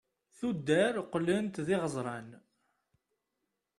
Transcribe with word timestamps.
tuddar 0.37 0.95
qlent 1.11 1.55
d 1.65 1.67
iɣeẓran 1.75 2.29